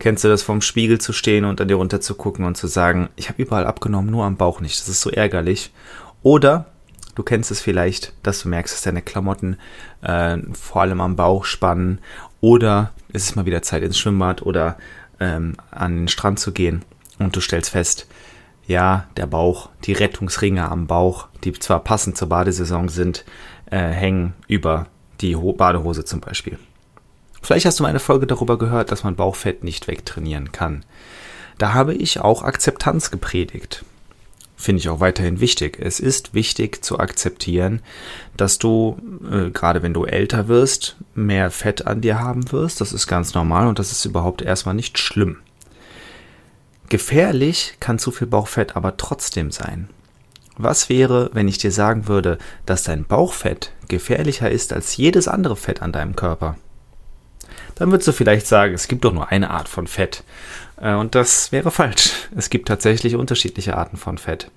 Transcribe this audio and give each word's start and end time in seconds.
Kennst 0.00 0.24
du 0.24 0.28
das 0.28 0.42
vom 0.42 0.62
Spiegel 0.62 0.98
zu 0.98 1.12
stehen 1.12 1.44
und 1.44 1.60
an 1.60 1.68
dir 1.68 1.74
runter 1.74 2.00
zu 2.00 2.14
gucken 2.14 2.46
und 2.46 2.56
zu 2.56 2.66
sagen, 2.66 3.10
ich 3.16 3.28
habe 3.28 3.42
überall 3.42 3.66
abgenommen, 3.66 4.10
nur 4.10 4.24
am 4.24 4.38
Bauch 4.38 4.60
nicht. 4.60 4.80
Das 4.80 4.88
ist 4.88 5.02
so 5.02 5.10
ärgerlich. 5.10 5.72
Oder 6.22 6.72
du 7.14 7.22
kennst 7.22 7.50
es 7.50 7.60
vielleicht, 7.60 8.14
dass 8.22 8.40
du 8.40 8.48
merkst, 8.48 8.74
dass 8.74 8.80
deine 8.80 9.02
Klamotten 9.02 9.58
äh, 10.00 10.38
vor 10.52 10.80
allem 10.80 11.02
am 11.02 11.16
Bauch 11.16 11.44
spannen. 11.44 11.98
Oder 12.40 12.92
es 13.12 13.24
ist 13.24 13.36
mal 13.36 13.44
wieder 13.44 13.60
Zeit 13.60 13.82
ins 13.82 13.98
Schwimmbad 13.98 14.40
oder 14.40 14.78
ähm, 15.20 15.56
an 15.70 15.96
den 15.96 16.08
Strand 16.08 16.40
zu 16.40 16.52
gehen 16.52 16.82
und 17.18 17.36
du 17.36 17.42
stellst 17.42 17.68
fest, 17.68 18.06
ja, 18.66 19.06
der 19.18 19.26
Bauch, 19.26 19.68
die 19.84 19.92
Rettungsringe 19.92 20.66
am 20.66 20.86
Bauch, 20.86 21.28
die 21.44 21.52
zwar 21.52 21.84
passend 21.84 22.16
zur 22.16 22.30
Badesaison 22.30 22.88
sind, 22.88 23.26
äh, 23.70 23.76
hängen 23.76 24.32
über 24.48 24.86
die 25.20 25.34
Badehose 25.34 26.06
zum 26.06 26.20
Beispiel. 26.20 26.58
Vielleicht 27.42 27.66
hast 27.66 27.78
du 27.78 27.82
mal 27.82 27.88
eine 27.88 28.00
Folge 28.00 28.26
darüber 28.26 28.58
gehört, 28.58 28.92
dass 28.92 29.04
man 29.04 29.16
Bauchfett 29.16 29.64
nicht 29.64 29.88
wegtrainieren 29.88 30.52
kann. 30.52 30.84
Da 31.58 31.74
habe 31.74 31.94
ich 31.94 32.20
auch 32.20 32.42
Akzeptanz 32.42 33.10
gepredigt. 33.10 33.84
Finde 34.56 34.80
ich 34.80 34.90
auch 34.90 35.00
weiterhin 35.00 35.40
wichtig. 35.40 35.78
Es 35.80 36.00
ist 36.00 36.34
wichtig 36.34 36.84
zu 36.84 36.98
akzeptieren, 36.98 37.80
dass 38.36 38.58
du, 38.58 38.98
äh, 39.30 39.50
gerade 39.50 39.82
wenn 39.82 39.94
du 39.94 40.04
älter 40.04 40.48
wirst, 40.48 40.96
mehr 41.14 41.50
Fett 41.50 41.86
an 41.86 42.02
dir 42.02 42.20
haben 42.20 42.52
wirst. 42.52 42.82
Das 42.82 42.92
ist 42.92 43.06
ganz 43.06 43.32
normal 43.32 43.68
und 43.68 43.78
das 43.78 43.90
ist 43.90 44.04
überhaupt 44.04 44.42
erstmal 44.42 44.74
nicht 44.74 44.98
schlimm. 44.98 45.38
Gefährlich 46.90 47.76
kann 47.80 47.98
zu 47.98 48.10
viel 48.10 48.26
Bauchfett 48.26 48.76
aber 48.76 48.98
trotzdem 48.98 49.50
sein. 49.50 49.88
Was 50.58 50.90
wäre, 50.90 51.30
wenn 51.32 51.48
ich 51.48 51.56
dir 51.56 51.72
sagen 51.72 52.06
würde, 52.06 52.36
dass 52.66 52.82
dein 52.82 53.06
Bauchfett 53.06 53.72
gefährlicher 53.88 54.50
ist 54.50 54.74
als 54.74 54.94
jedes 54.96 55.26
andere 55.26 55.56
Fett 55.56 55.80
an 55.80 55.92
deinem 55.92 56.16
Körper? 56.16 56.56
Dann 57.80 57.90
würdest 57.90 58.08
du 58.08 58.12
vielleicht 58.12 58.46
sagen, 58.46 58.74
es 58.74 58.88
gibt 58.88 59.06
doch 59.06 59.12
nur 59.14 59.30
eine 59.30 59.48
Art 59.48 59.66
von 59.66 59.86
Fett. 59.86 60.22
Äh, 60.76 60.92
und 60.92 61.14
das 61.14 61.50
wäre 61.50 61.70
falsch. 61.70 62.28
Es 62.36 62.50
gibt 62.50 62.68
tatsächlich 62.68 63.16
unterschiedliche 63.16 63.74
Arten 63.74 63.96
von 63.96 64.18
Fett. 64.18 64.50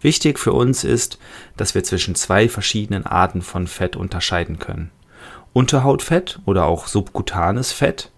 Wichtig 0.00 0.36
für 0.36 0.52
uns 0.52 0.82
ist, 0.82 1.20
dass 1.56 1.76
wir 1.76 1.84
zwischen 1.84 2.16
zwei 2.16 2.48
verschiedenen 2.48 3.06
Arten 3.06 3.42
von 3.42 3.68
Fett 3.68 3.94
unterscheiden 3.94 4.58
können. 4.58 4.90
Unterhautfett 5.52 6.40
oder 6.44 6.66
auch 6.66 6.88
subkutanes 6.88 7.70
Fett, 7.70 8.10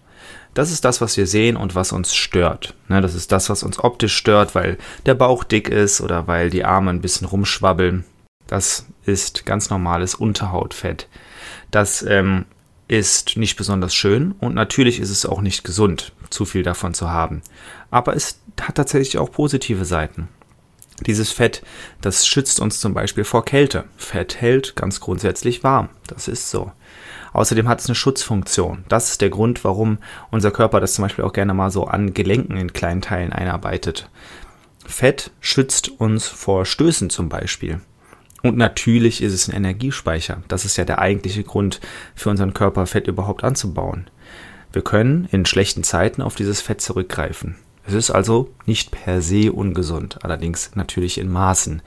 das 0.55 0.71
ist 0.71 0.83
das, 0.83 0.99
was 0.99 1.15
wir 1.15 1.27
sehen 1.27 1.55
und 1.55 1.75
was 1.75 1.91
uns 1.91 2.15
stört. 2.15 2.73
Ne, 2.87 3.01
das 3.01 3.13
ist 3.13 3.31
das, 3.31 3.51
was 3.51 3.61
uns 3.61 3.77
optisch 3.77 4.15
stört, 4.15 4.55
weil 4.55 4.79
der 5.05 5.13
Bauch 5.13 5.43
dick 5.43 5.69
ist 5.69 6.01
oder 6.01 6.25
weil 6.25 6.49
die 6.49 6.65
Arme 6.65 6.89
ein 6.89 7.01
bisschen 7.01 7.27
rumschwabbeln. 7.27 8.03
Das 8.47 8.87
ist 9.05 9.45
ganz 9.45 9.69
normales 9.69 10.15
Unterhautfett. 10.15 11.07
Das 11.69 12.01
ähm, 12.01 12.45
ist 12.87 13.37
nicht 13.37 13.55
besonders 13.55 13.93
schön 13.93 14.33
und 14.39 14.53
natürlich 14.53 14.99
ist 14.99 15.09
es 15.09 15.25
auch 15.25 15.41
nicht 15.41 15.63
gesund, 15.63 16.13
zu 16.29 16.45
viel 16.45 16.63
davon 16.63 16.93
zu 16.93 17.09
haben. 17.09 17.41
Aber 17.91 18.15
es 18.15 18.39
hat 18.61 18.75
tatsächlich 18.75 19.17
auch 19.17 19.31
positive 19.31 19.85
Seiten. 19.85 20.27
Dieses 21.05 21.31
Fett, 21.31 21.63
das 22.01 22.27
schützt 22.27 22.59
uns 22.59 22.79
zum 22.79 22.93
Beispiel 22.93 23.23
vor 23.23 23.45
Kälte. 23.45 23.85
Fett 23.97 24.39
hält 24.39 24.75
ganz 24.75 24.99
grundsätzlich 24.99 25.63
warm. 25.63 25.89
Das 26.07 26.27
ist 26.27 26.49
so. 26.49 26.71
Außerdem 27.33 27.67
hat 27.67 27.81
es 27.81 27.87
eine 27.87 27.95
Schutzfunktion. 27.95 28.85
Das 28.89 29.09
ist 29.09 29.21
der 29.21 29.31
Grund, 29.31 29.63
warum 29.63 29.97
unser 30.29 30.51
Körper 30.51 30.79
das 30.79 30.93
zum 30.93 31.03
Beispiel 31.03 31.25
auch 31.25 31.33
gerne 31.33 31.53
mal 31.53 31.71
so 31.71 31.85
an 31.85 32.13
Gelenken 32.13 32.57
in 32.57 32.73
kleinen 32.73 33.01
Teilen 33.01 33.33
einarbeitet. 33.33 34.09
Fett 34.85 35.31
schützt 35.39 35.89
uns 35.89 36.27
vor 36.27 36.65
Stößen 36.65 37.09
zum 37.09 37.29
Beispiel. 37.29 37.81
Und 38.43 38.57
natürlich 38.57 39.23
ist 39.23 39.33
es 39.33 39.47
ein 39.47 39.55
Energiespeicher. 39.55 40.43
Das 40.49 40.65
ist 40.65 40.75
ja 40.75 40.83
der 40.83 40.99
eigentliche 40.99 41.43
Grund 41.43 41.79
für 42.13 42.29
unseren 42.29 42.53
Körper, 42.53 42.85
Fett 42.85 43.07
überhaupt 43.07 43.43
anzubauen. 43.43 44.09
Wir 44.73 44.81
können 44.81 45.29
in 45.31 45.45
schlechten 45.45 45.83
Zeiten 45.83 46.21
auf 46.21 46.35
dieses 46.35 46.59
Fett 46.59 46.81
zurückgreifen. 46.81 47.55
Es 47.85 47.93
ist 47.93 48.11
also 48.11 48.49
nicht 48.65 48.91
per 48.91 49.21
se 49.21 49.51
ungesund, 49.51 50.19
allerdings 50.23 50.71
natürlich 50.75 51.17
in 51.17 51.31
Maßen. 51.31 51.81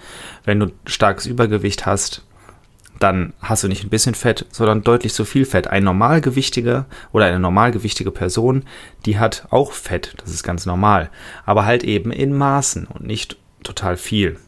Wenn 0.45 0.61
du 0.61 0.73
starkes 0.87 1.27
Übergewicht 1.27 1.85
hast, 1.85 2.25
dann 3.01 3.35
hast 3.41 3.63
du 3.63 3.69
nicht 3.69 3.85
ein 3.85 3.91
bisschen 3.91 4.15
Fett, 4.15 4.47
sondern 4.51 4.83
deutlich 4.83 5.13
zu 5.13 5.27
viel 5.27 5.45
Fett. 5.45 5.67
Ein 5.67 5.85
normalgewichtiger 5.85 6.87
oder 7.13 7.27
eine 7.27 7.39
normalgewichtige 7.39 8.11
Person, 8.11 8.65
die 9.05 9.19
hat 9.19 9.47
auch 9.51 9.73
Fett, 9.73 10.15
das 10.19 10.31
ist 10.31 10.43
ganz 10.43 10.65
normal, 10.65 11.11
aber 11.45 11.67
halt 11.67 11.85
eben 11.85 12.13
in 12.13 12.33
Maßen 12.33 12.87
und 12.87 13.07
nicht 13.07 13.37
total 13.63 13.99
viel. 13.99 14.39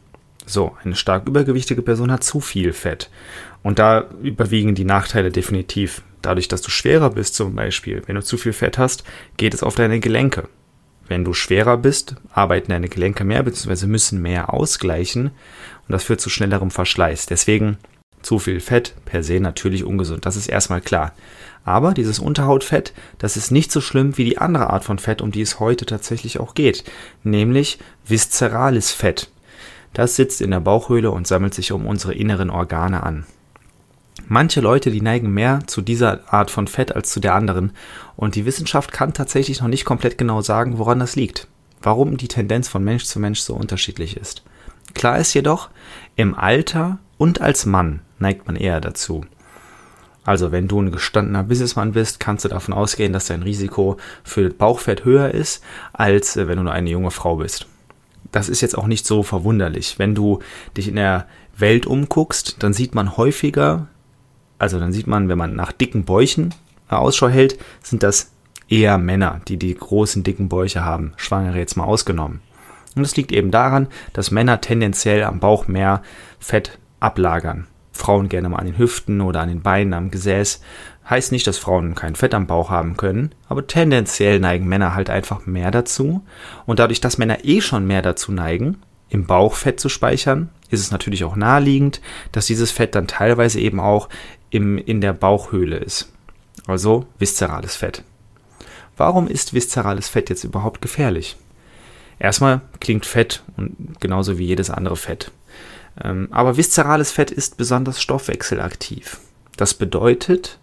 So, 0.49 0.75
eine 0.83 0.95
stark 0.95 1.27
übergewichtige 1.27 1.83
Person 1.83 2.11
hat 2.11 2.23
zu 2.23 2.39
viel 2.39 2.73
Fett. 2.73 3.11
Und 3.61 3.77
da 3.77 4.09
überwiegen 4.23 4.73
die 4.73 4.83
Nachteile 4.83 5.29
definitiv. 5.29 6.01
Dadurch, 6.23 6.47
dass 6.47 6.63
du 6.63 6.71
schwerer 6.71 7.11
bist 7.11 7.35
zum 7.35 7.53
Beispiel, 7.53 8.01
wenn 8.07 8.15
du 8.15 8.23
zu 8.23 8.35
viel 8.35 8.53
Fett 8.53 8.79
hast, 8.79 9.03
geht 9.37 9.53
es 9.53 9.61
auf 9.61 9.75
deine 9.75 9.99
Gelenke. 9.99 10.49
Wenn 11.07 11.23
du 11.23 11.33
schwerer 11.33 11.77
bist, 11.77 12.15
arbeiten 12.33 12.71
deine 12.71 12.89
Gelenke 12.89 13.23
mehr 13.25 13.43
bzw. 13.43 13.85
müssen 13.85 14.23
mehr 14.23 14.51
ausgleichen 14.51 15.25
und 15.27 15.91
das 15.91 16.03
führt 16.03 16.19
zu 16.19 16.31
schnellerem 16.31 16.71
Verschleiß. 16.71 17.27
Deswegen 17.27 17.77
zu 18.23 18.39
viel 18.39 18.59
Fett 18.59 18.95
per 19.05 19.21
se 19.21 19.39
natürlich 19.39 19.83
ungesund. 19.83 20.25
Das 20.25 20.35
ist 20.35 20.47
erstmal 20.47 20.81
klar. 20.81 21.13
Aber 21.63 21.93
dieses 21.93 22.17
Unterhautfett, 22.17 22.93
das 23.19 23.37
ist 23.37 23.51
nicht 23.51 23.71
so 23.71 23.81
schlimm 23.81 24.17
wie 24.17 24.25
die 24.25 24.39
andere 24.39 24.71
Art 24.71 24.83
von 24.83 24.97
Fett, 24.97 25.21
um 25.21 25.31
die 25.31 25.41
es 25.41 25.59
heute 25.59 25.85
tatsächlich 25.85 26.39
auch 26.39 26.55
geht, 26.55 26.85
nämlich 27.23 27.77
viszerales 28.07 28.91
Fett. 28.91 29.29
Das 29.93 30.15
sitzt 30.15 30.41
in 30.41 30.51
der 30.51 30.59
Bauchhöhle 30.59 31.11
und 31.11 31.27
sammelt 31.27 31.53
sich 31.53 31.71
um 31.71 31.85
unsere 31.85 32.13
inneren 32.13 32.49
Organe 32.49 33.03
an. 33.03 33.25
Manche 34.27 34.61
Leute, 34.61 34.91
die 34.91 35.01
neigen 35.01 35.33
mehr 35.33 35.61
zu 35.65 35.81
dieser 35.81 36.31
Art 36.31 36.51
von 36.51 36.67
Fett 36.67 36.95
als 36.95 37.11
zu 37.11 37.19
der 37.19 37.33
anderen 37.33 37.71
und 38.15 38.35
die 38.35 38.45
Wissenschaft 38.45 38.91
kann 38.91 39.13
tatsächlich 39.13 39.61
noch 39.61 39.67
nicht 39.67 39.85
komplett 39.85 40.17
genau 40.17 40.41
sagen, 40.41 40.77
woran 40.77 40.99
das 40.99 41.15
liegt. 41.15 41.47
Warum 41.81 42.17
die 42.17 42.27
Tendenz 42.27 42.67
von 42.67 42.83
Mensch 42.83 43.05
zu 43.05 43.19
Mensch 43.19 43.39
so 43.39 43.55
unterschiedlich 43.55 44.17
ist. 44.17 44.43
Klar 44.93 45.17
ist 45.17 45.33
jedoch, 45.33 45.69
im 46.15 46.35
Alter 46.35 46.99
und 47.17 47.41
als 47.41 47.65
Mann 47.65 48.01
neigt 48.19 48.45
man 48.45 48.55
eher 48.55 48.81
dazu. 48.81 49.25
Also 50.25 50.51
wenn 50.51 50.67
du 50.67 50.81
ein 50.81 50.91
gestandener 50.91 51.43
Businessmann 51.43 51.93
bist, 51.93 52.19
kannst 52.19 52.45
du 52.45 52.49
davon 52.49 52.73
ausgehen, 52.73 53.13
dass 53.13 53.27
dein 53.27 53.41
Risiko 53.41 53.97
für 54.23 54.49
Bauchfett 54.49 55.05
höher 55.05 55.31
ist, 55.31 55.63
als 55.93 56.35
wenn 56.35 56.57
du 56.57 56.63
nur 56.63 56.73
eine 56.73 56.89
junge 56.89 57.11
Frau 57.11 57.37
bist 57.37 57.67
das 58.31 58.49
ist 58.49 58.61
jetzt 58.61 58.77
auch 58.77 58.87
nicht 58.87 59.05
so 59.05 59.23
verwunderlich. 59.23 59.97
Wenn 59.97 60.15
du 60.15 60.39
dich 60.77 60.87
in 60.87 60.95
der 60.95 61.25
Welt 61.57 61.85
umguckst, 61.85 62.57
dann 62.59 62.73
sieht 62.73 62.95
man 62.95 63.17
häufiger, 63.17 63.87
also 64.57 64.79
dann 64.79 64.91
sieht 64.91 65.07
man, 65.07 65.29
wenn 65.29 65.37
man 65.37 65.55
nach 65.55 65.71
dicken 65.71 66.05
Bäuchen 66.05 66.53
Ausschau 66.89 67.29
hält, 67.29 67.59
sind 67.81 68.03
das 68.03 68.31
eher 68.67 68.97
Männer, 68.97 69.41
die 69.47 69.57
die 69.57 69.73
großen 69.73 70.23
dicken 70.23 70.49
Bäuche 70.49 70.83
haben, 70.83 71.13
Schwangere 71.17 71.57
jetzt 71.57 71.77
mal 71.77 71.85
ausgenommen. 71.85 72.41
Und 72.95 73.03
das 73.03 73.15
liegt 73.15 73.31
eben 73.31 73.51
daran, 73.51 73.87
dass 74.13 74.31
Männer 74.31 74.61
tendenziell 74.61 75.23
am 75.23 75.39
Bauch 75.39 75.67
mehr 75.67 76.01
Fett 76.39 76.79
ablagern. 76.99 77.67
Frauen 77.91 78.29
gerne 78.29 78.49
mal 78.49 78.57
an 78.57 78.65
den 78.65 78.77
Hüften 78.77 79.21
oder 79.21 79.41
an 79.41 79.49
den 79.49 79.61
Beinen, 79.61 79.93
am 79.93 80.09
Gesäß. 80.09 80.61
Heißt 81.09 81.31
nicht, 81.31 81.47
dass 81.47 81.57
Frauen 81.57 81.95
kein 81.95 82.15
Fett 82.15 82.33
am 82.35 82.45
Bauch 82.45 82.69
haben 82.69 82.95
können, 82.95 83.33
aber 83.47 83.65
tendenziell 83.65 84.39
neigen 84.39 84.67
Männer 84.67 84.93
halt 84.93 85.09
einfach 85.09 85.47
mehr 85.47 85.71
dazu. 85.71 86.23
Und 86.67 86.79
dadurch, 86.79 87.01
dass 87.01 87.17
Männer 87.17 87.43
eh 87.45 87.61
schon 87.61 87.87
mehr 87.87 88.03
dazu 88.03 88.31
neigen, 88.31 88.77
im 89.09 89.25
Bauch 89.25 89.55
Fett 89.55 89.79
zu 89.79 89.89
speichern, 89.89 90.49
ist 90.69 90.81
es 90.81 90.91
natürlich 90.91 91.23
auch 91.23 91.35
naheliegend, 91.35 91.99
dass 92.31 92.45
dieses 92.45 92.69
Fett 92.69 92.93
dann 92.93 93.07
teilweise 93.07 93.59
eben 93.59 93.79
auch 93.79 94.07
im, 94.51 94.77
in 94.77 95.01
der 95.01 95.13
Bauchhöhle 95.13 95.77
ist. 95.77 96.13
Also 96.67 97.07
viszerales 97.17 97.75
Fett. 97.75 98.03
Warum 98.95 99.27
ist 99.27 99.53
viszerales 99.53 100.09
Fett 100.09 100.29
jetzt 100.29 100.43
überhaupt 100.43 100.81
gefährlich? 100.81 101.37
Erstmal 102.19 102.61
klingt 102.79 103.07
Fett 103.07 103.43
und 103.57 103.99
genauso 103.99 104.37
wie 104.37 104.45
jedes 104.45 104.69
andere 104.69 104.97
Fett. 104.97 105.31
Ähm, 106.03 106.27
aber 106.31 106.57
viszerales 106.57 107.11
Fett 107.11 107.31
ist 107.31 107.57
besonders 107.57 107.99
stoffwechselaktiv. 107.99 109.19
Das 109.57 109.73
bedeutet, 109.73 110.59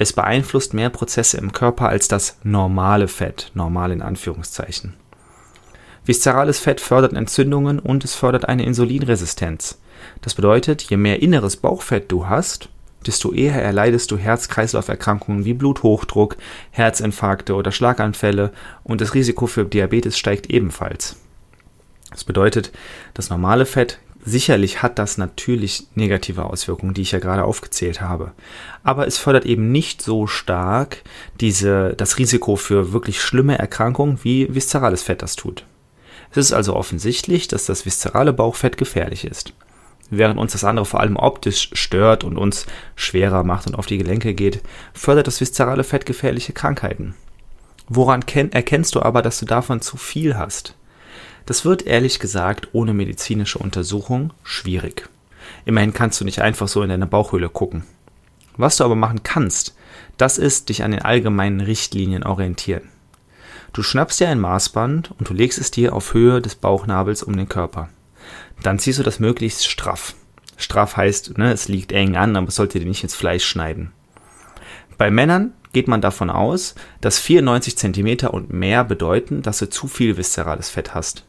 es 0.00 0.14
beeinflusst 0.14 0.72
mehr 0.72 0.88
Prozesse 0.88 1.36
im 1.36 1.52
Körper 1.52 1.90
als 1.90 2.08
das 2.08 2.38
normale 2.42 3.06
Fett, 3.06 3.50
normal 3.52 3.92
in 3.92 4.00
Anführungszeichen. 4.00 4.94
Viszerales 6.06 6.58
Fett 6.58 6.80
fördert 6.80 7.12
Entzündungen 7.12 7.78
und 7.78 8.02
es 8.02 8.14
fördert 8.14 8.48
eine 8.48 8.64
Insulinresistenz. 8.64 9.78
Das 10.22 10.32
bedeutet, 10.32 10.80
je 10.84 10.96
mehr 10.96 11.20
inneres 11.20 11.58
Bauchfett 11.58 12.10
du 12.10 12.26
hast, 12.26 12.70
desto 13.06 13.34
eher 13.34 13.62
erleidest 13.62 14.10
du 14.10 14.16
Herz-Kreislauf-Erkrankungen 14.16 15.44
wie 15.44 15.52
Bluthochdruck, 15.52 16.38
Herzinfarkte 16.70 17.54
oder 17.54 17.70
Schlaganfälle 17.70 18.52
und 18.82 19.02
das 19.02 19.12
Risiko 19.12 19.46
für 19.46 19.66
Diabetes 19.66 20.16
steigt 20.16 20.48
ebenfalls. 20.48 21.16
Das 22.10 22.24
bedeutet, 22.24 22.72
das 23.12 23.28
normale 23.28 23.66
Fett 23.66 23.98
sicherlich 24.24 24.82
hat 24.82 24.98
das 24.98 25.18
natürlich 25.18 25.86
negative 25.94 26.44
Auswirkungen, 26.44 26.94
die 26.94 27.02
ich 27.02 27.12
ja 27.12 27.18
gerade 27.18 27.44
aufgezählt 27.44 28.00
habe. 28.00 28.32
Aber 28.82 29.06
es 29.06 29.18
fördert 29.18 29.46
eben 29.46 29.72
nicht 29.72 30.02
so 30.02 30.26
stark 30.26 31.02
diese, 31.40 31.94
das 31.96 32.18
Risiko 32.18 32.56
für 32.56 32.92
wirklich 32.92 33.20
schlimme 33.20 33.58
Erkrankungen, 33.58 34.18
wie 34.22 34.52
viszerales 34.54 35.02
Fett 35.02 35.22
das 35.22 35.36
tut. 35.36 35.64
Es 36.30 36.36
ist 36.36 36.52
also 36.52 36.76
offensichtlich, 36.76 37.48
dass 37.48 37.66
das 37.66 37.86
viszerale 37.86 38.32
Bauchfett 38.32 38.76
gefährlich 38.76 39.24
ist. 39.24 39.52
Während 40.10 40.38
uns 40.38 40.52
das 40.52 40.64
andere 40.64 40.86
vor 40.86 41.00
allem 41.00 41.16
optisch 41.16 41.70
stört 41.72 42.24
und 42.24 42.36
uns 42.36 42.66
schwerer 42.96 43.44
macht 43.44 43.66
und 43.66 43.76
auf 43.76 43.86
die 43.86 43.98
Gelenke 43.98 44.34
geht, 44.34 44.60
fördert 44.92 45.28
das 45.28 45.40
viszerale 45.40 45.84
Fett 45.84 46.04
gefährliche 46.04 46.52
Krankheiten. 46.52 47.14
Woran 47.88 48.22
erkennst 48.52 48.94
du 48.94 49.02
aber, 49.02 49.22
dass 49.22 49.38
du 49.38 49.46
davon 49.46 49.80
zu 49.80 49.96
viel 49.96 50.36
hast? 50.36 50.74
Das 51.50 51.64
wird 51.64 51.84
ehrlich 51.84 52.20
gesagt 52.20 52.68
ohne 52.74 52.94
medizinische 52.94 53.58
Untersuchung 53.58 54.32
schwierig. 54.44 55.08
Immerhin 55.64 55.92
kannst 55.92 56.20
du 56.20 56.24
nicht 56.24 56.40
einfach 56.42 56.68
so 56.68 56.80
in 56.80 56.90
deine 56.90 57.08
Bauchhöhle 57.08 57.48
gucken. 57.48 57.82
Was 58.56 58.76
du 58.76 58.84
aber 58.84 58.94
machen 58.94 59.24
kannst, 59.24 59.74
das 60.16 60.38
ist 60.38 60.68
dich 60.68 60.84
an 60.84 60.92
den 60.92 61.02
allgemeinen 61.02 61.58
Richtlinien 61.58 62.22
orientieren. 62.22 62.84
Du 63.72 63.82
schnappst 63.82 64.20
dir 64.20 64.28
ein 64.28 64.38
Maßband 64.38 65.10
und 65.18 65.28
du 65.28 65.34
legst 65.34 65.58
es 65.58 65.72
dir 65.72 65.92
auf 65.92 66.14
Höhe 66.14 66.40
des 66.40 66.54
Bauchnabels 66.54 67.24
um 67.24 67.36
den 67.36 67.48
Körper. 67.48 67.88
Dann 68.62 68.78
ziehst 68.78 69.00
du 69.00 69.02
das 69.02 69.18
möglichst 69.18 69.66
straff. 69.66 70.14
Straff 70.56 70.96
heißt, 70.96 71.36
ne, 71.36 71.52
es 71.52 71.66
liegt 71.66 71.90
eng 71.90 72.14
an, 72.14 72.36
aber 72.36 72.46
es 72.46 72.54
sollte 72.54 72.78
dir 72.78 72.86
nicht 72.86 73.02
ins 73.02 73.16
Fleisch 73.16 73.44
schneiden. 73.44 73.90
Bei 74.98 75.10
Männern 75.10 75.52
geht 75.72 75.88
man 75.88 76.00
davon 76.00 76.30
aus, 76.30 76.76
dass 77.00 77.18
94 77.18 77.76
cm 77.76 78.28
und 78.28 78.52
mehr 78.52 78.84
bedeuten, 78.84 79.42
dass 79.42 79.58
du 79.58 79.68
zu 79.68 79.88
viel 79.88 80.16
viszerales 80.16 80.70
Fett 80.70 80.94
hast. 80.94 81.24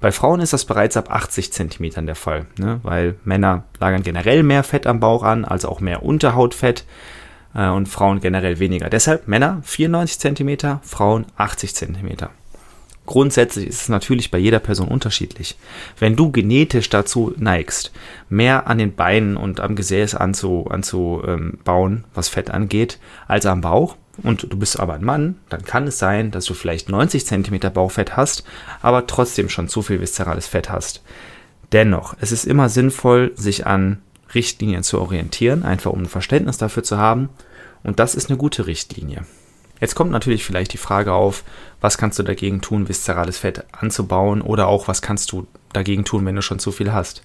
Bei 0.00 0.12
Frauen 0.12 0.40
ist 0.40 0.52
das 0.52 0.64
bereits 0.64 0.96
ab 0.96 1.10
80 1.10 1.52
cm 1.52 2.06
der 2.06 2.14
Fall, 2.14 2.46
ne? 2.58 2.80
weil 2.82 3.16
Männer 3.24 3.64
lagern 3.80 4.02
generell 4.02 4.42
mehr 4.42 4.62
Fett 4.62 4.86
am 4.86 5.00
Bauch 5.00 5.22
an, 5.22 5.44
also 5.44 5.68
auch 5.68 5.80
mehr 5.80 6.02
Unterhautfett 6.02 6.84
äh, 7.54 7.68
und 7.68 7.88
Frauen 7.88 8.20
generell 8.20 8.58
weniger. 8.58 8.90
Deshalb 8.90 9.28
Männer 9.28 9.60
94 9.62 10.36
cm, 10.36 10.78
Frauen 10.82 11.26
80 11.36 11.74
cm. 11.74 12.28
Grundsätzlich 13.04 13.66
ist 13.66 13.82
es 13.82 13.88
natürlich 13.88 14.30
bei 14.30 14.38
jeder 14.38 14.60
Person 14.60 14.86
unterschiedlich. 14.86 15.56
Wenn 15.98 16.14
du 16.14 16.30
genetisch 16.30 16.88
dazu 16.88 17.34
neigst, 17.36 17.90
mehr 18.28 18.68
an 18.68 18.78
den 18.78 18.94
Beinen 18.94 19.36
und 19.36 19.58
am 19.58 19.74
Gesäß 19.74 20.14
anzubauen, 20.14 20.70
anzu, 20.70 21.22
ähm, 21.26 21.58
was 22.14 22.28
Fett 22.28 22.50
angeht, 22.50 23.00
als 23.26 23.44
am 23.46 23.60
Bauch, 23.60 23.96
und 24.22 24.46
du 24.50 24.56
bist 24.56 24.78
aber 24.78 24.94
ein 24.94 25.04
Mann, 25.04 25.36
dann 25.48 25.64
kann 25.64 25.86
es 25.86 25.98
sein, 25.98 26.30
dass 26.30 26.44
du 26.44 26.54
vielleicht 26.54 26.88
90 26.88 27.26
cm 27.26 27.60
Bauchfett 27.72 28.16
hast, 28.16 28.44
aber 28.80 29.06
trotzdem 29.06 29.48
schon 29.48 29.68
zu 29.68 29.82
viel 29.82 30.00
viszerales 30.00 30.46
Fett 30.46 30.70
hast. 30.70 31.02
Dennoch, 31.72 32.14
es 32.20 32.32
ist 32.32 32.44
immer 32.44 32.68
sinnvoll, 32.68 33.32
sich 33.34 33.66
an 33.66 34.02
Richtlinien 34.34 34.82
zu 34.82 35.00
orientieren, 35.00 35.62
einfach 35.62 35.92
um 35.92 36.02
ein 36.02 36.08
Verständnis 36.08 36.58
dafür 36.58 36.82
zu 36.82 36.98
haben. 36.98 37.28
Und 37.82 37.98
das 37.98 38.14
ist 38.14 38.28
eine 38.28 38.38
gute 38.38 38.66
Richtlinie. 38.66 39.22
Jetzt 39.80 39.96
kommt 39.96 40.12
natürlich 40.12 40.44
vielleicht 40.44 40.72
die 40.72 40.78
Frage 40.78 41.12
auf, 41.12 41.42
was 41.80 41.98
kannst 41.98 42.18
du 42.18 42.22
dagegen 42.22 42.60
tun, 42.60 42.88
viszerales 42.88 43.38
Fett 43.38 43.64
anzubauen 43.72 44.40
oder 44.40 44.68
auch 44.68 44.86
was 44.86 45.02
kannst 45.02 45.32
du 45.32 45.46
dagegen 45.72 46.04
tun, 46.04 46.24
wenn 46.24 46.36
du 46.36 46.42
schon 46.42 46.60
zu 46.60 46.70
viel 46.70 46.92
hast. 46.92 47.22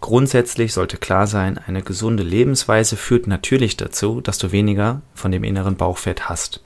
Grundsätzlich 0.00 0.72
sollte 0.72 0.96
klar 0.96 1.26
sein, 1.26 1.58
eine 1.58 1.82
gesunde 1.82 2.22
Lebensweise 2.22 2.96
führt 2.96 3.26
natürlich 3.26 3.76
dazu, 3.76 4.20
dass 4.20 4.38
du 4.38 4.50
weniger 4.50 5.02
von 5.14 5.30
dem 5.30 5.44
inneren 5.44 5.76
Bauchfett 5.76 6.28
hast. 6.28 6.62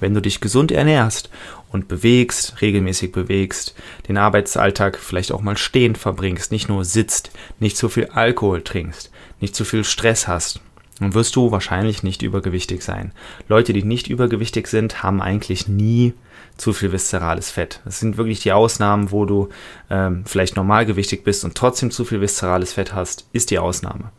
Wenn 0.00 0.14
du 0.14 0.22
dich 0.22 0.40
gesund 0.40 0.72
ernährst 0.72 1.28
und 1.70 1.88
bewegst, 1.88 2.62
regelmäßig 2.62 3.12
bewegst, 3.12 3.74
den 4.08 4.16
Arbeitsalltag 4.16 4.98
vielleicht 4.98 5.32
auch 5.32 5.42
mal 5.42 5.58
stehend 5.58 5.98
verbringst, 5.98 6.50
nicht 6.50 6.68
nur 6.68 6.84
sitzt, 6.84 7.30
nicht 7.58 7.76
zu 7.76 7.88
viel 7.88 8.06
Alkohol 8.06 8.62
trinkst, 8.62 9.10
nicht 9.40 9.54
zu 9.54 9.64
viel 9.64 9.84
Stress 9.84 10.26
hast, 10.26 10.60
dann 10.98 11.14
wirst 11.14 11.36
du 11.36 11.50
wahrscheinlich 11.50 12.02
nicht 12.02 12.22
übergewichtig 12.22 12.82
sein. 12.82 13.12
Leute, 13.48 13.72
die 13.72 13.84
nicht 13.84 14.08
übergewichtig 14.08 14.66
sind, 14.66 15.02
haben 15.02 15.20
eigentlich 15.20 15.68
nie 15.68 16.14
zu 16.56 16.72
viel 16.72 16.92
viszerales 16.92 17.50
Fett. 17.50 17.80
Das 17.84 18.00
sind 18.00 18.16
wirklich 18.16 18.40
die 18.40 18.52
Ausnahmen, 18.52 19.10
wo 19.12 19.24
du 19.24 19.48
ähm, 19.90 20.24
vielleicht 20.26 20.56
normalgewichtig 20.56 21.24
bist 21.24 21.44
und 21.44 21.54
trotzdem 21.54 21.90
zu 21.90 22.04
viel 22.04 22.20
viszerales 22.20 22.72
Fett 22.72 22.94
hast, 22.94 23.28
ist 23.32 23.50
die 23.50 23.58
Ausnahme. 23.58 24.10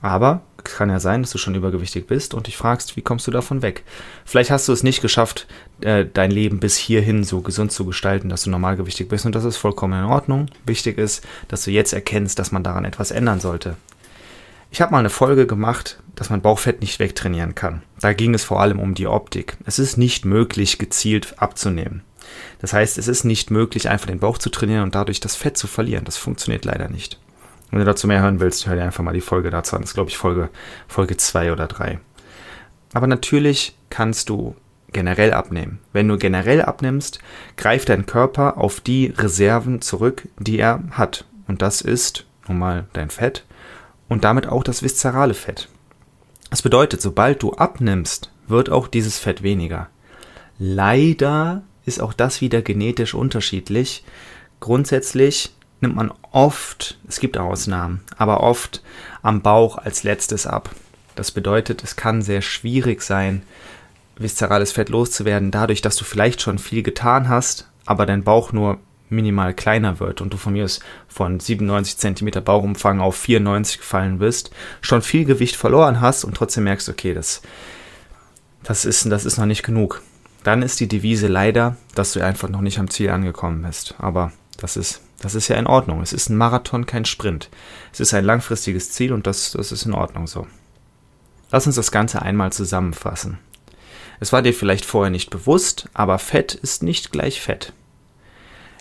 Aber 0.00 0.42
es 0.64 0.74
kann 0.74 0.90
ja 0.90 1.00
sein, 1.00 1.22
dass 1.22 1.32
du 1.32 1.38
schon 1.38 1.54
übergewichtig 1.54 2.06
bist 2.06 2.34
und 2.34 2.46
dich 2.46 2.56
fragst, 2.56 2.96
wie 2.96 3.02
kommst 3.02 3.26
du 3.26 3.30
davon 3.30 3.62
weg? 3.62 3.84
Vielleicht 4.24 4.50
hast 4.50 4.68
du 4.68 4.72
es 4.72 4.82
nicht 4.82 5.02
geschafft, 5.02 5.46
äh, 5.80 6.04
dein 6.12 6.30
Leben 6.30 6.60
bis 6.60 6.76
hierhin 6.76 7.24
so 7.24 7.40
gesund 7.40 7.72
zu 7.72 7.84
gestalten, 7.84 8.28
dass 8.28 8.44
du 8.44 8.50
normalgewichtig 8.50 9.08
bist 9.08 9.26
und 9.26 9.34
das 9.34 9.44
ist 9.44 9.56
vollkommen 9.56 9.98
in 9.98 10.10
Ordnung. 10.10 10.46
Wichtig 10.66 10.98
ist, 10.98 11.26
dass 11.48 11.64
du 11.64 11.70
jetzt 11.70 11.92
erkennst, 11.92 12.38
dass 12.38 12.52
man 12.52 12.62
daran 12.62 12.84
etwas 12.84 13.10
ändern 13.10 13.40
sollte. 13.40 13.76
Ich 14.70 14.80
habe 14.82 14.92
mal 14.92 14.98
eine 14.98 15.10
Folge 15.10 15.46
gemacht, 15.46 15.98
dass 16.14 16.30
man 16.30 16.42
Bauchfett 16.42 16.80
nicht 16.80 16.98
wegtrainieren 16.98 17.54
kann. 17.54 17.82
Da 18.00 18.12
ging 18.12 18.34
es 18.34 18.44
vor 18.44 18.60
allem 18.60 18.80
um 18.80 18.94
die 18.94 19.06
Optik. 19.06 19.56
Es 19.64 19.78
ist 19.78 19.96
nicht 19.96 20.24
möglich, 20.24 20.78
gezielt 20.78 21.34
abzunehmen. 21.38 22.02
Das 22.60 22.74
heißt, 22.74 22.98
es 22.98 23.08
ist 23.08 23.24
nicht 23.24 23.50
möglich, 23.50 23.88
einfach 23.88 24.08
den 24.08 24.18
Bauch 24.18 24.36
zu 24.36 24.50
trainieren 24.50 24.82
und 24.82 24.94
dadurch 24.94 25.20
das 25.20 25.36
Fett 25.36 25.56
zu 25.56 25.66
verlieren. 25.66 26.04
Das 26.04 26.18
funktioniert 26.18 26.66
leider 26.66 26.88
nicht. 26.88 27.18
Wenn 27.70 27.78
du 27.78 27.84
dazu 27.84 28.06
mehr 28.06 28.20
hören 28.20 28.40
willst, 28.40 28.66
hör 28.66 28.76
dir 28.76 28.82
einfach 28.82 29.04
mal 29.04 29.14
die 29.14 29.20
Folge 29.20 29.50
dazu 29.50 29.76
an. 29.76 29.82
Das 29.82 29.90
ist, 29.90 29.94
glaube 29.94 30.10
ich, 30.10 30.18
Folge, 30.18 30.50
Folge 30.86 31.16
2 31.16 31.52
oder 31.52 31.66
3. 31.66 31.98
Aber 32.92 33.06
natürlich 33.06 33.76
kannst 33.88 34.28
du 34.28 34.54
generell 34.92 35.32
abnehmen. 35.32 35.78
Wenn 35.92 36.08
du 36.08 36.18
generell 36.18 36.62
abnimmst, 36.62 37.20
greift 37.56 37.88
dein 37.88 38.06
Körper 38.06 38.58
auf 38.58 38.80
die 38.80 39.12
Reserven 39.16 39.80
zurück, 39.80 40.28
die 40.38 40.58
er 40.58 40.82
hat. 40.90 41.26
Und 41.46 41.62
das 41.62 41.80
ist 41.80 42.26
nun 42.46 42.58
mal 42.58 42.86
dein 42.92 43.10
Fett 43.10 43.44
und 44.08 44.24
damit 44.24 44.46
auch 44.46 44.62
das 44.62 44.82
viszerale 44.82 45.34
Fett. 45.34 45.68
Das 46.50 46.62
bedeutet, 46.62 47.02
sobald 47.02 47.42
du 47.42 47.52
abnimmst, 47.52 48.30
wird 48.46 48.70
auch 48.70 48.88
dieses 48.88 49.18
Fett 49.18 49.42
weniger. 49.42 49.88
Leider 50.58 51.62
ist 51.84 52.00
auch 52.00 52.12
das 52.12 52.40
wieder 52.40 52.62
genetisch 52.62 53.14
unterschiedlich. 53.14 54.04
Grundsätzlich 54.60 55.54
nimmt 55.80 55.96
man 55.96 56.12
oft, 56.32 56.98
es 57.06 57.20
gibt 57.20 57.38
Ausnahmen, 57.38 58.00
aber 58.16 58.40
oft 58.42 58.82
am 59.22 59.42
Bauch 59.42 59.78
als 59.78 60.02
letztes 60.02 60.46
ab. 60.46 60.70
Das 61.14 61.30
bedeutet, 61.30 61.82
es 61.84 61.96
kann 61.96 62.22
sehr 62.22 62.42
schwierig 62.42 63.02
sein, 63.02 63.42
viszerales 64.16 64.72
Fett 64.72 64.88
loszuwerden, 64.88 65.50
dadurch, 65.50 65.80
dass 65.80 65.96
du 65.96 66.04
vielleicht 66.04 66.40
schon 66.40 66.58
viel 66.58 66.82
getan 66.82 67.28
hast, 67.28 67.68
aber 67.86 68.06
dein 68.06 68.24
Bauch 68.24 68.52
nur 68.52 68.78
minimal 69.08 69.54
kleiner 69.54 70.00
wird 70.00 70.20
und 70.20 70.32
du 70.32 70.36
von 70.36 70.52
mir 70.52 70.64
aus 70.64 70.80
von 71.06 71.40
97 71.40 71.98
cm 71.98 72.44
Bauchumfang 72.44 73.00
auf 73.00 73.16
94 73.16 73.78
gefallen 73.78 74.18
bist, 74.18 74.50
schon 74.80 75.02
viel 75.02 75.24
Gewicht 75.24 75.56
verloren 75.56 76.00
hast 76.00 76.24
und 76.24 76.36
trotzdem 76.36 76.64
merkst, 76.64 76.88
okay, 76.88 77.14
das, 77.14 77.42
das, 78.62 78.84
ist, 78.84 79.10
das 79.10 79.24
ist 79.24 79.38
noch 79.38 79.46
nicht 79.46 79.62
genug. 79.62 80.02
Dann 80.44 80.62
ist 80.62 80.80
die 80.80 80.88
Devise 80.88 81.26
leider, 81.26 81.76
dass 81.94 82.12
du 82.12 82.24
einfach 82.24 82.48
noch 82.48 82.60
nicht 82.60 82.78
am 82.78 82.90
Ziel 82.90 83.10
angekommen 83.10 83.62
bist. 83.62 83.94
Aber 83.98 84.32
das 84.56 84.76
ist, 84.76 85.02
das 85.20 85.34
ist 85.34 85.48
ja 85.48 85.56
in 85.56 85.66
Ordnung. 85.66 86.00
Es 86.00 86.12
ist 86.12 86.28
ein 86.28 86.36
Marathon, 86.36 86.86
kein 86.86 87.04
Sprint. 87.04 87.50
Es 87.92 88.00
ist 88.00 88.14
ein 88.14 88.24
langfristiges 88.24 88.92
Ziel 88.92 89.12
und 89.12 89.26
das, 89.26 89.52
das 89.52 89.72
ist 89.72 89.84
in 89.84 89.94
Ordnung 89.94 90.26
so. 90.26 90.46
Lass 91.50 91.66
uns 91.66 91.76
das 91.76 91.90
Ganze 91.90 92.22
einmal 92.22 92.52
zusammenfassen. 92.52 93.38
Es 94.20 94.32
war 94.32 94.42
dir 94.42 94.52
vielleicht 94.52 94.84
vorher 94.84 95.10
nicht 95.10 95.30
bewusst, 95.30 95.88
aber 95.94 96.18
Fett 96.18 96.54
ist 96.54 96.82
nicht 96.82 97.12
gleich 97.12 97.40
Fett. 97.40 97.72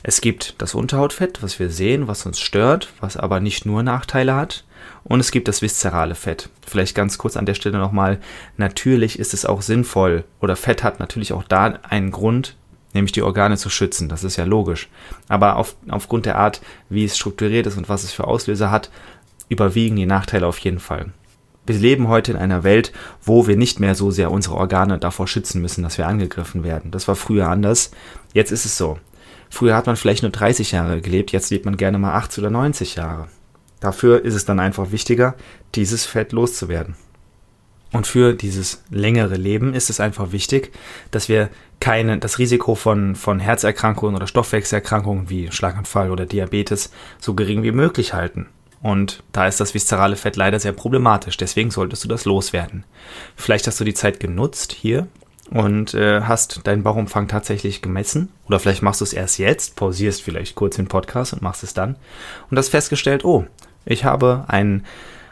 Es 0.08 0.22
gibt 0.22 0.56
das 0.60 0.74
Unterhautfett, 0.74 1.44
was 1.44 1.60
wir 1.60 1.70
sehen, 1.70 2.08
was 2.08 2.26
uns 2.26 2.40
stört, 2.40 2.94
was 3.02 3.18
aber 3.18 3.42
nicht 3.42 3.66
nur 3.66 3.84
Nachteile 3.84 4.36
hat. 4.36 4.64
Und 5.04 5.20
es 5.20 5.32
gibt 5.32 5.50
das 5.50 5.62
viszerale 5.62 6.16
Fett. 6.16 6.50
Vielleicht 6.66 6.96
ganz 6.96 7.18
kurz 7.18 7.36
an 7.36 7.46
der 7.46 7.56
Stelle 7.56 7.78
nochmal. 7.78 8.20
Natürlich 8.56 9.20
ist 9.20 9.34
es 9.34 9.46
auch 9.46 9.62
sinnvoll 9.62 10.24
oder 10.40 10.56
Fett 10.56 10.82
hat 10.82 11.02
natürlich 11.02 11.34
auch 11.34 11.44
da 11.44 11.78
einen 11.84 12.12
Grund, 12.12 12.56
nämlich 12.94 13.12
die 13.12 13.22
Organe 13.22 13.58
zu 13.58 13.70
schützen. 13.70 14.08
Das 14.08 14.24
ist 14.24 14.38
ja 14.38 14.46
logisch. 14.46 14.88
Aber 15.28 15.58
auf, 15.58 15.76
aufgrund 15.90 16.26
der 16.26 16.38
Art, 16.38 16.62
wie 16.88 17.04
es 17.04 17.18
strukturiert 17.18 17.68
ist 17.68 17.76
und 17.76 17.90
was 17.90 18.06
es 18.06 18.14
für 18.14 18.28
Auslöser 18.28 18.72
hat, 18.72 18.90
überwiegen 19.50 19.98
die 19.98 20.06
Nachteile 20.06 20.48
auf 20.48 20.60
jeden 20.60 20.80
Fall. 20.80 21.08
Wir 21.66 21.76
leben 21.76 22.08
heute 22.08 22.32
in 22.32 22.38
einer 22.38 22.64
Welt, 22.64 22.94
wo 23.22 23.46
wir 23.46 23.58
nicht 23.58 23.82
mehr 23.82 23.94
so 23.94 24.10
sehr 24.10 24.32
unsere 24.32 24.56
Organe 24.56 25.00
davor 25.00 25.28
schützen 25.28 25.62
müssen, 25.62 25.84
dass 25.84 25.98
wir 25.98 26.08
angegriffen 26.08 26.64
werden. 26.64 26.92
Das 26.92 27.10
war 27.10 27.18
früher 27.18 27.50
anders. 27.50 27.92
Jetzt 28.34 28.54
ist 28.54 28.64
es 28.64 28.78
so. 28.78 29.00
Früher 29.50 29.75
hat 29.75 29.88
man 29.88 29.96
vielleicht 29.96 30.24
nur 30.24 30.32
30 30.32 30.72
Jahre 30.72 31.01
gelebt, 31.01 31.32
jetzt 31.32 31.50
lebt 31.50 31.66
man 31.66 31.77
gerne 31.77 31.98
mal 31.98 32.13
80 32.13 32.39
oder 32.39 32.50
90 32.51 32.96
Jahre. 32.96 33.27
Dafür 33.80 34.24
ist 34.25 34.34
es 34.34 34.46
dann 34.46 34.60
einfach 34.60 34.92
wichtiger, 34.92 35.36
dieses 35.75 36.06
Fett 36.06 36.32
loszuwerden. 36.32 36.96
Und 37.94 38.06
für 38.06 38.34
dieses 38.34 38.84
längere 38.89 39.36
Leben 39.36 39.74
ist 39.74 39.89
es 39.89 40.00
einfach 40.00 40.32
wichtig, 40.32 40.74
dass 41.12 41.30
wir 41.30 41.50
keine, 41.80 42.18
das 42.18 42.38
Risiko 42.38 42.75
von, 42.75 43.16
von 43.16 43.39
Herzerkrankungen 43.39 44.16
oder 44.16 44.27
Stoffwechselerkrankungen 44.27 45.30
wie 45.30 45.51
Schlaganfall 45.51 46.12
oder 46.12 46.25
Diabetes 46.25 46.92
so 47.20 47.34
gering 47.34 47.63
wie 47.63 47.72
möglich 47.72 48.13
halten. 48.13 48.48
Und 48.82 49.24
da 49.32 49.48
ist 49.48 49.60
das 49.60 49.74
viszerale 49.74 50.16
Fett 50.16 50.36
leider 50.36 50.60
sehr 50.60 50.74
problematisch, 50.74 51.38
deswegen 51.38 51.72
solltest 51.72 52.04
du 52.04 52.08
das 52.08 52.25
loswerden. 52.25 52.84
Vielleicht 53.36 53.68
hast 53.68 53.80
du 53.80 53.84
die 53.84 53.94
Zeit 53.94 54.20
genutzt 54.20 54.74
hier 54.74 55.08
und 55.50 55.94
äh, 55.94 56.22
hast 56.22 56.68
deinen 56.68 56.84
Bauchumfang 56.84 57.27
tatsächlich 57.27 57.82
gemessen. 57.82 58.30
Oder 58.48 58.60
vielleicht 58.60 58.82
machst 58.82 59.01
du 59.01 59.06
es 59.06 59.13
erst 59.13 59.39
jetzt, 59.39 59.75
pausierst 59.75 60.22
vielleicht 60.22 60.56
kurz 60.56 60.75
den 60.75 60.88
Podcast 60.88 61.34
und 61.34 61.42
machst 61.42 61.63
es 61.63 61.74
dann. 61.74 61.96
Und 62.50 62.58
hast 62.58 62.70
festgestellt, 62.70 63.24
oh, 63.24 63.46
ich 63.86 64.04
habe 64.04 64.46
einen, 64.48 64.86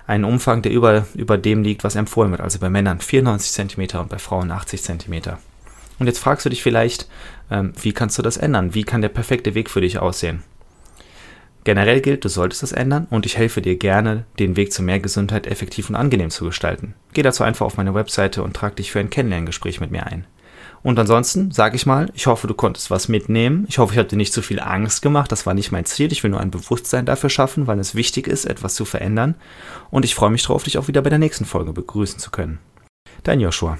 einen 0.07 0.24
Umfang, 0.24 0.62
der 0.62 0.72
über, 0.72 1.05
über 1.15 1.38
dem 1.38 1.63
liegt, 1.63 1.84
was 1.84 1.95
empfohlen 1.95 2.31
wird. 2.31 2.41
Also 2.41 2.60
bei 2.60 2.69
Männern 2.69 3.00
94 3.00 3.51
cm 3.51 4.00
und 4.00 4.10
bei 4.10 4.19
Frauen 4.19 4.51
80 4.51 4.81
cm. 4.84 5.38
Und 6.00 6.07
jetzt 6.07 6.19
fragst 6.19 6.45
du 6.45 6.50
dich 6.50 6.63
vielleicht, 6.63 7.07
ähm, 7.51 7.74
wie 7.81 7.93
kannst 7.93 8.17
du 8.17 8.22
das 8.22 8.38
ändern? 8.38 8.74
Wie 8.74 8.84
kann 8.84 9.01
der 9.01 9.10
perfekte 9.10 9.55
Weg 9.55 9.69
für 9.69 9.81
dich 9.81 10.00
aussehen? 10.00 10.43
Generell 11.65 12.00
gilt, 12.00 12.24
du 12.24 12.29
solltest 12.29 12.62
das 12.62 12.72
ändern 12.72 13.07
und 13.10 13.25
ich 13.25 13.38
helfe 13.38 13.60
dir 13.60 13.75
gerne, 13.75 14.25
den 14.38 14.55
Weg 14.55 14.72
zu 14.72 14.84
mehr 14.84 15.00
Gesundheit 15.00 15.48
effektiv 15.48 15.89
und 15.89 15.95
angenehm 15.95 16.29
zu 16.29 16.45
gestalten. 16.45 16.93
Geh 17.13 17.24
dazu 17.24 17.43
einfach 17.43 17.65
auf 17.65 17.75
meine 17.75 17.95
Webseite 17.95 18.43
und 18.43 18.55
trag 18.55 18.75
dich 18.75 18.91
für 18.91 19.00
ein 19.00 19.10
Kennenlerngespräch 19.10 19.81
mit 19.81 19.89
mir 19.89 20.05
ein. 20.05 20.27
Und 20.84 21.00
ansonsten 21.00 21.50
sage 21.50 21.75
ich 21.75 21.88
mal, 21.88 22.12
ich 22.13 22.27
hoffe, 22.27 22.45
du 22.45 22.53
konntest 22.53 22.91
was 22.91 23.07
mitnehmen. 23.07 23.65
Ich 23.67 23.79
hoffe, 23.79 23.93
ich 23.93 23.98
habe 23.98 24.07
dir 24.07 24.15
nicht 24.15 24.31
zu 24.31 24.43
viel 24.43 24.60
Angst 24.60 25.01
gemacht. 25.01 25.31
Das 25.31 25.48
war 25.48 25.55
nicht 25.55 25.72
mein 25.72 25.86
Ziel. 25.86 26.12
Ich 26.12 26.22
will 26.24 26.29
nur 26.29 26.39
ein 26.39 26.51
Bewusstsein 26.51 27.07
dafür 27.07 27.31
schaffen, 27.31 27.65
weil 27.65 27.79
es 27.79 27.95
wichtig 27.95 28.27
ist, 28.27 28.45
etwas 28.45 28.75
zu 28.75 28.86
verändern. 28.86 29.34
Und 29.89 30.05
ich 30.05 30.13
freue 30.13 30.29
mich 30.29 30.43
darauf, 30.43 30.62
dich 30.62 30.77
auch 30.77 30.88
wieder 30.88 31.01
bei 31.01 31.10
der 31.10 31.17
nächsten 31.17 31.45
Folge 31.45 31.74
begrüßen 31.74 32.19
zu 32.19 32.29
können. 32.29 32.60
Dein 33.24 33.39
Joshua. 33.39 33.79